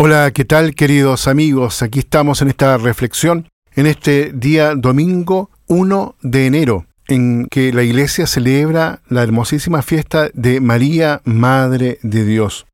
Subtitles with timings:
[0.00, 1.82] Hola, ¿qué tal queridos amigos?
[1.82, 7.82] Aquí estamos en esta reflexión en este día domingo 1 de enero, en que la
[7.82, 12.68] iglesia celebra la hermosísima fiesta de María, Madre de Dios.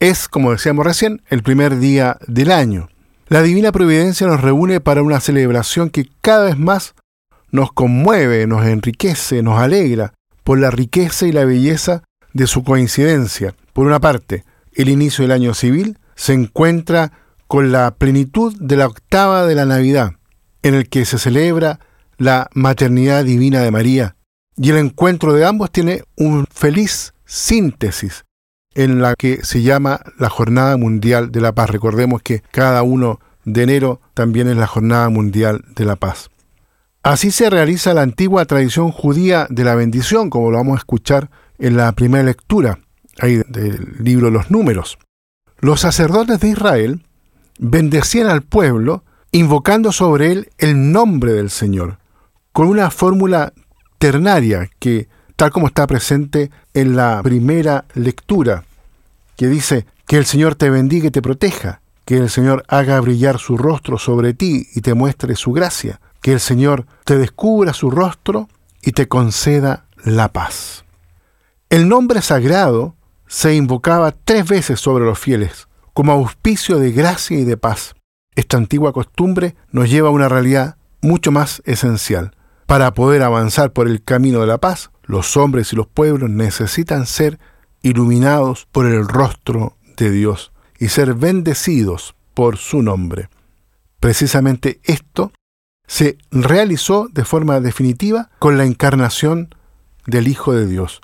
[0.00, 2.88] Es, como decíamos recién, el primer día del año.
[3.28, 6.94] La Divina Providencia nos reúne para una celebración que cada vez más
[7.50, 13.54] nos conmueve, nos enriquece, nos alegra por la riqueza y la belleza de su coincidencia.
[13.74, 17.12] Por una parte, el inicio del año civil, se encuentra
[17.46, 20.12] con la plenitud de la octava de la Navidad,
[20.62, 21.80] en el que se celebra
[22.18, 24.16] la maternidad divina de María.
[24.56, 28.24] Y el encuentro de ambos tiene un feliz síntesis
[28.74, 31.70] en la que se llama la Jornada Mundial de la Paz.
[31.70, 36.30] Recordemos que cada uno de enero también es la Jornada Mundial de la Paz.
[37.02, 41.30] Así se realiza la antigua tradición judía de la bendición, como lo vamos a escuchar
[41.58, 42.78] en la primera lectura
[43.20, 44.98] ahí del libro Los Números.
[45.64, 47.00] Los sacerdotes de Israel
[47.58, 51.96] bendecían al pueblo invocando sobre él el nombre del Señor,
[52.52, 53.54] con una fórmula
[53.96, 58.64] ternaria que, tal como está presente en la primera lectura,
[59.38, 63.38] que dice, que el Señor te bendiga y te proteja, que el Señor haga brillar
[63.38, 67.90] su rostro sobre ti y te muestre su gracia, que el Señor te descubra su
[67.90, 68.50] rostro
[68.82, 70.84] y te conceda la paz.
[71.70, 77.44] El nombre sagrado se invocaba tres veces sobre los fieles, como auspicio de gracia y
[77.44, 77.94] de paz.
[78.34, 82.34] Esta antigua costumbre nos lleva a una realidad mucho más esencial.
[82.66, 87.06] Para poder avanzar por el camino de la paz, los hombres y los pueblos necesitan
[87.06, 87.38] ser
[87.82, 93.28] iluminados por el rostro de Dios y ser bendecidos por su nombre.
[94.00, 95.32] Precisamente esto
[95.86, 99.54] se realizó de forma definitiva con la encarnación
[100.06, 101.00] del Hijo de Dios.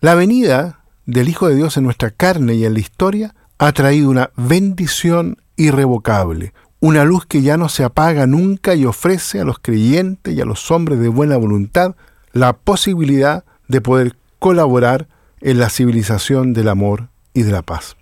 [0.00, 4.10] La venida del Hijo de Dios en nuestra carne y en la historia ha traído
[4.10, 9.58] una bendición irrevocable, una luz que ya no se apaga nunca y ofrece a los
[9.58, 11.94] creyentes y a los hombres de buena voluntad
[12.32, 15.08] la posibilidad de poder colaborar
[15.40, 17.96] en la civilización del amor y de la paz.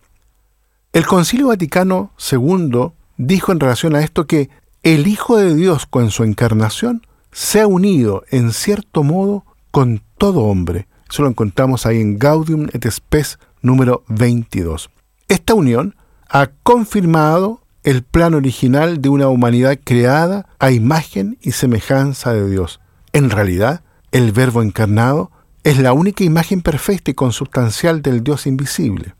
[0.92, 4.50] El Concilio Vaticano II dijo en relación a esto que
[4.82, 10.44] el Hijo de Dios con su encarnación se ha unido en cierto modo con todo
[10.44, 10.88] hombre,
[11.18, 14.90] lo encontramos ahí en Gaudium et Spes número 22.
[15.28, 15.96] Esta unión
[16.28, 22.80] ha confirmado el plan original de una humanidad creada a imagen y semejanza de Dios.
[23.12, 23.82] En realidad,
[24.12, 25.30] el Verbo encarnado
[25.64, 29.14] es la única imagen perfecta y consubstancial del Dios invisible.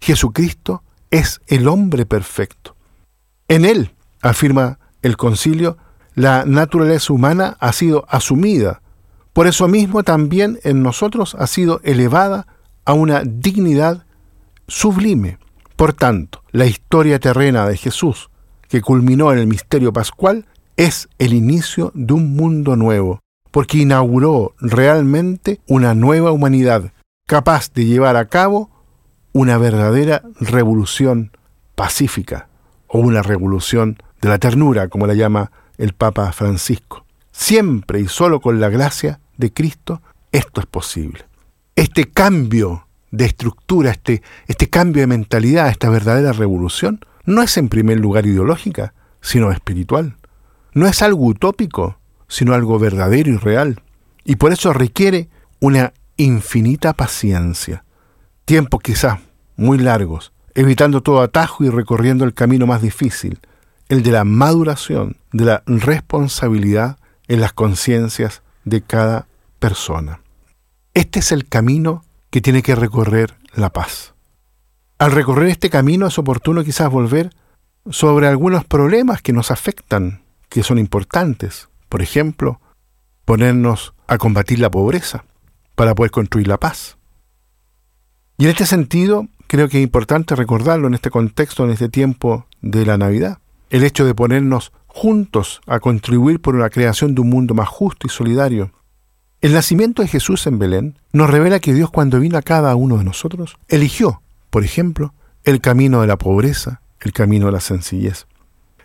[0.00, 2.76] Jesucristo es el hombre perfecto.
[3.48, 3.92] En él,
[4.22, 5.76] afirma el concilio,
[6.14, 8.82] la naturaleza humana ha sido asumida
[9.32, 12.46] por eso mismo también en nosotros ha sido elevada
[12.84, 14.04] a una dignidad
[14.66, 15.38] sublime.
[15.76, 18.30] Por tanto, la historia terrena de Jesús,
[18.68, 20.46] que culminó en el misterio pascual,
[20.76, 23.20] es el inicio de un mundo nuevo,
[23.50, 26.92] porque inauguró realmente una nueva humanidad
[27.26, 28.70] capaz de llevar a cabo
[29.32, 31.30] una verdadera revolución
[31.74, 32.48] pacífica
[32.88, 37.06] o una revolución de la ternura, como la llama el Papa Francisco.
[37.32, 40.02] Siempre y solo con la gracia de Cristo,
[40.32, 41.24] esto es posible.
[41.76, 47.68] Este cambio de estructura, este, este cambio de mentalidad, esta verdadera revolución, no es en
[47.68, 50.16] primer lugar ideológica, sino espiritual.
[50.72, 51.98] No es algo utópico,
[52.28, 53.82] sino algo verdadero y real.
[54.24, 55.28] Y por eso requiere
[55.60, 57.84] una infinita paciencia.
[58.44, 59.20] Tiempos quizás
[59.56, 63.40] muy largos, evitando todo atajo y recorriendo el camino más difícil,
[63.88, 66.98] el de la maduración, de la responsabilidad
[67.30, 69.28] en las conciencias de cada
[69.60, 70.20] persona.
[70.94, 74.14] Este es el camino que tiene que recorrer la paz.
[74.98, 77.30] Al recorrer este camino es oportuno quizás volver
[77.88, 81.68] sobre algunos problemas que nos afectan, que son importantes.
[81.88, 82.60] Por ejemplo,
[83.24, 85.24] ponernos a combatir la pobreza
[85.76, 86.98] para poder construir la paz.
[88.38, 92.46] Y en este sentido, creo que es importante recordarlo en este contexto, en este tiempo
[92.60, 93.38] de la Navidad,
[93.70, 98.06] el hecho de ponernos juntos a contribuir por la creación de un mundo más justo
[98.06, 98.72] y solidario.
[99.40, 102.98] El nacimiento de Jesús en Belén nos revela que Dios cuando vino a cada uno
[102.98, 104.20] de nosotros, eligió,
[104.50, 105.14] por ejemplo,
[105.44, 108.26] el camino de la pobreza, el camino de la sencillez.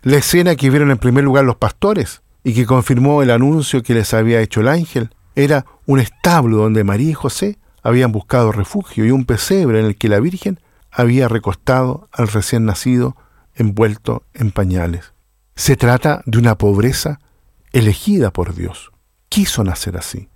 [0.01, 3.95] La escena que vieron en primer lugar los pastores y que confirmó el anuncio que
[3.95, 9.05] les había hecho el ángel era un establo donde María y José habían buscado refugio
[9.05, 10.59] y un pesebre en el que la Virgen
[10.91, 13.17] había recostado al recién nacido
[13.55, 15.14] envuelto en pañales.
[15.55, 17.19] Se trata de una pobreza
[17.71, 18.91] elegida por Dios.
[19.29, 20.27] Quiso nacer así.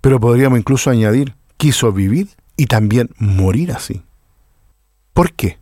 [0.00, 4.02] Pero podríamos incluso añadir, quiso vivir y también morir así.
[5.12, 5.58] ¿Por qué?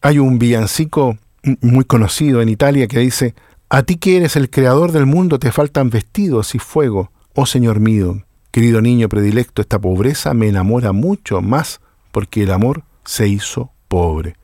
[0.00, 1.18] Hay un villancico
[1.60, 3.34] muy conocido en Italia que dice,
[3.68, 7.80] a ti que eres el creador del mundo te faltan vestidos y fuego, oh Señor
[7.80, 11.80] mío, querido niño predilecto, esta pobreza me enamora mucho más
[12.12, 14.36] porque el amor se hizo pobre.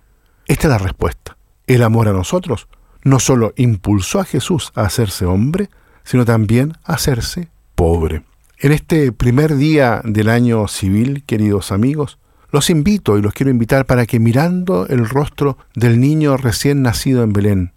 [0.47, 1.37] Esta es la respuesta.
[1.69, 2.67] El amor a nosotros
[3.05, 5.69] no solo impulsó a Jesús a hacerse hombre,
[6.05, 8.23] sino también a hacerse pobre.
[8.59, 12.19] En este primer día del año civil, queridos amigos,
[12.51, 17.23] los invito y los quiero invitar para que mirando el rostro del niño recién nacido
[17.23, 17.73] en Belén,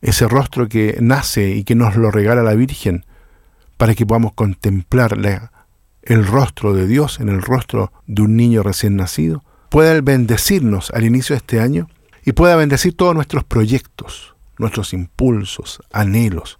[0.00, 3.04] ese rostro que nace y que nos lo regala la Virgen,
[3.76, 5.18] para que podamos contemplar
[6.02, 11.04] el rostro de Dios en el rostro de un niño recién nacido, pueda bendecirnos al
[11.04, 11.88] inicio de este año
[12.24, 16.58] y pueda bendecir todos nuestros proyectos, nuestros impulsos, anhelos,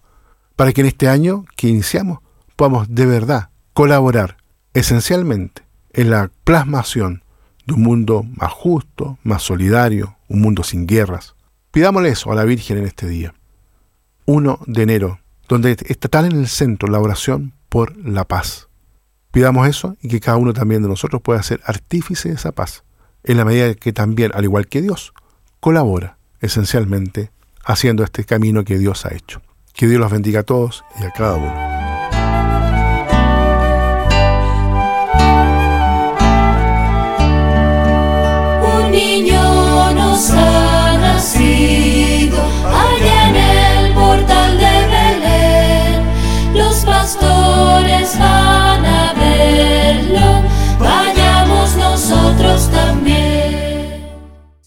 [0.56, 2.20] para que en este año que iniciamos
[2.56, 4.38] podamos de verdad colaborar
[4.74, 5.62] esencialmente
[5.92, 7.22] en la plasmación
[7.66, 11.36] de un mundo más justo, más solidario, un mundo sin guerras.
[11.70, 13.34] Pidámosle eso a la Virgen en este día.
[14.26, 18.68] 1 de enero, donde está tan en el centro la oración por la paz.
[19.30, 22.84] Pidamos eso y que cada uno también de nosotros pueda ser artífice de esa paz,
[23.22, 25.12] en la medida que también, al igual que Dios,
[25.60, 27.30] colabora esencialmente
[27.68, 29.40] haciendo este camino que Dios ha hecho.
[29.74, 31.77] Que Dios los bendiga a todos y a cada uno.